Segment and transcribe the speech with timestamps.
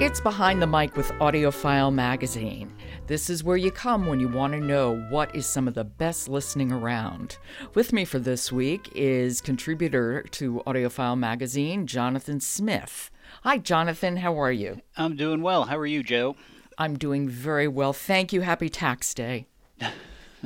[0.00, 2.74] It's Behind the Mic with AudioFile Magazine.
[3.06, 5.84] This is where you come when you want to know what is some of the
[5.84, 7.36] best listening around.
[7.74, 13.10] With me for this week is contributor to AudioFile Magazine, Jonathan Smith.
[13.42, 14.16] Hi, Jonathan.
[14.16, 14.80] How are you?
[14.96, 15.64] I'm doing well.
[15.64, 16.34] How are you, Joe?
[16.78, 17.92] I'm doing very well.
[17.92, 18.40] Thank you.
[18.40, 19.48] Happy Tax Day.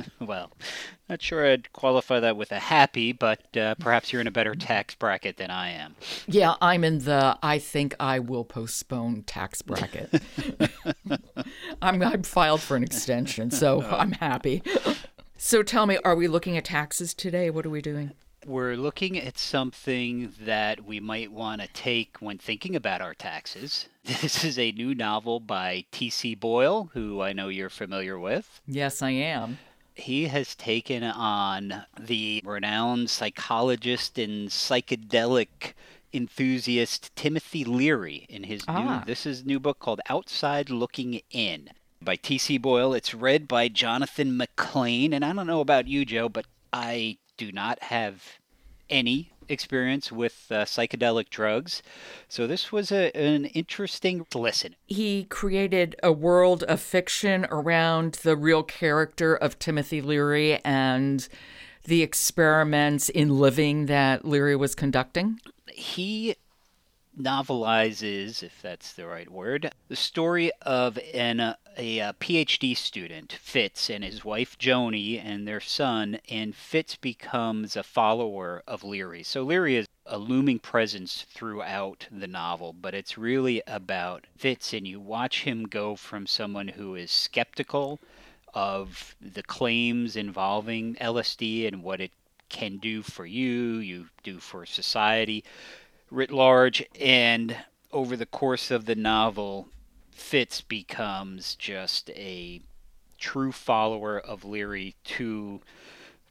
[0.19, 0.51] well,
[1.09, 4.55] not sure I'd qualify that with a happy, but uh, perhaps you're in a better
[4.55, 5.95] tax bracket than I am.
[6.27, 10.21] Yeah, I'm in the I think I will postpone tax bracket.
[11.81, 14.63] I'm, I'm filed for an extension, so I'm happy.
[15.37, 17.49] So tell me, are we looking at taxes today?
[17.49, 18.11] What are we doing?
[18.45, 23.87] We're looking at something that we might want to take when thinking about our taxes.
[24.21, 26.35] This is a new novel by T.C.
[26.35, 28.61] Boyle, who I know you're familiar with.
[28.67, 29.57] Yes, I am
[29.95, 35.73] he has taken on the renowned psychologist and psychedelic
[36.13, 38.99] enthusiast Timothy Leary in his ah.
[38.99, 41.69] new this is new book called Outside Looking In
[42.01, 42.57] by T.C.
[42.57, 42.93] Boyle.
[42.93, 47.51] It's read by Jonathan McLean, and I don't know about you, Joe, but I do
[47.51, 48.39] not have
[48.89, 51.81] any experience with uh, psychedelic drugs.
[52.27, 54.75] So this was a, an interesting listen.
[54.87, 61.27] He created a world of fiction around the real character of Timothy Leary and
[61.85, 65.39] the experiments in living that Leary was conducting.
[65.71, 66.35] He
[67.19, 72.75] novelizes, if that's the right word, the story of an uh, a, uh, a, PhD
[72.75, 76.19] student, Fitz, and his wife Joanie, and their son.
[76.29, 79.23] And Fitz becomes a follower of Leary.
[79.23, 84.87] So Leary is a looming presence throughout the novel, but it's really about Fitz, and
[84.87, 87.99] you watch him go from someone who is skeptical
[88.53, 92.11] of the claims involving LSD and what it
[92.49, 95.43] can do for you, you do for society
[96.11, 97.55] writ large, and
[97.91, 99.67] over the course of the novel,
[100.15, 102.61] Fitz becomes just a
[103.19, 105.61] true follower of Leary to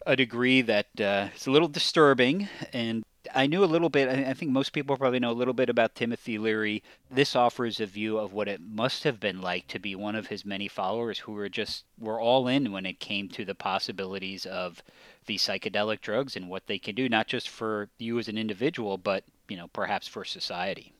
[0.07, 2.49] a degree that uh, is a little disturbing.
[2.73, 3.05] And
[3.35, 5.95] I knew a little bit, I think most people probably know a little bit about
[5.95, 6.83] Timothy Leary.
[7.11, 10.29] This offers a view of what it must have been like to be one of
[10.29, 14.47] his many followers who were just, were all in when it came to the possibilities
[14.47, 14.83] of
[15.27, 18.97] these psychedelic drugs and what they can do, not just for you as an individual,
[18.97, 20.94] but, you know, perhaps for society.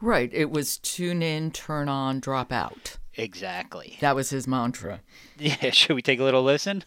[0.00, 0.30] Right.
[0.32, 2.98] It was tune in, turn on, drop out.
[3.14, 3.96] Exactly.
[4.00, 5.00] That was his mantra.
[5.38, 5.70] Yeah.
[5.70, 6.84] Should we take a little listen?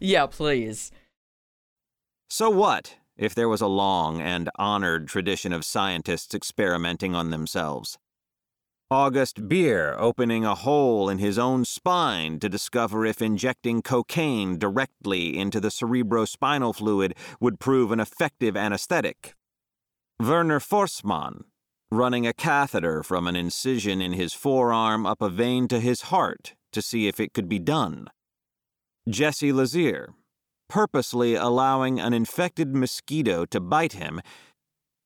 [0.00, 0.90] yeah, please.
[2.30, 7.98] So what if there was a long and honored tradition of scientists experimenting on themselves?
[8.90, 15.36] August Bier opening a hole in his own spine to discover if injecting cocaine directly
[15.38, 19.34] into the cerebrospinal fluid would prove an effective anesthetic.
[20.18, 21.42] Werner Forssmann
[21.90, 26.54] running a catheter from an incision in his forearm up a vein to his heart
[26.72, 28.08] to see if it could be done.
[29.08, 30.08] Jesse Lazear,
[30.68, 34.20] purposely allowing an infected mosquito to bite him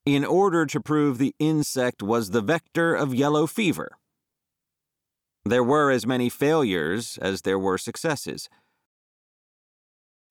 [0.04, 3.93] in order to prove the insect was the vector of yellow fever.
[5.44, 8.49] There were as many failures as there were successes.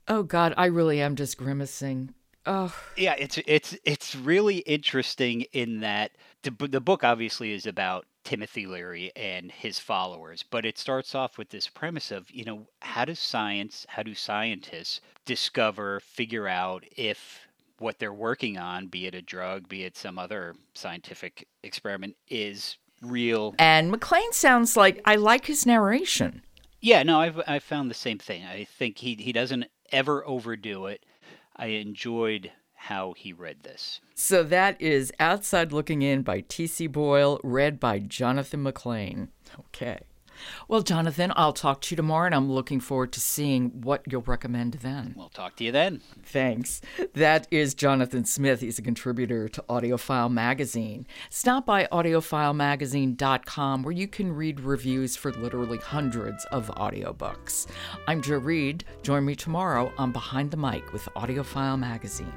[0.07, 2.13] Oh God, I really am just grimacing.
[2.45, 2.73] Oh.
[2.97, 6.11] Yeah, it's it's it's really interesting in that
[6.43, 11.37] the, the book obviously is about Timothy Leary and his followers, but it starts off
[11.37, 16.83] with this premise of, you know, how does science, how do scientists discover, figure out
[16.95, 17.41] if
[17.79, 22.77] what they're working on, be it a drug, be it some other scientific experiment, is
[23.01, 23.55] real.
[23.57, 26.43] And McLean sounds like I like his narration.
[26.79, 28.45] Yeah, no, I've I found the same thing.
[28.45, 31.05] I think he he doesn't ever overdo it.
[31.61, 34.01] I enjoyed how he read this.
[34.15, 36.87] So that is Outside Looking In by T.C.
[36.87, 39.29] Boyle, read by Jonathan McLean.
[39.67, 39.99] Okay.
[40.67, 44.21] Well, Jonathan, I'll talk to you tomorrow, and I'm looking forward to seeing what you'll
[44.21, 45.13] recommend then.
[45.15, 46.01] We'll talk to you then.
[46.23, 46.81] Thanks.
[47.13, 48.61] That is Jonathan Smith.
[48.61, 51.05] He's a contributor to AudioFile Magazine.
[51.29, 57.67] Stop by audiofilemagazine.com where you can read reviews for literally hundreds of audiobooks.
[58.07, 58.83] I'm Joe Reed.
[59.03, 62.33] Join me tomorrow on Behind the Mic with AudioFile Magazine.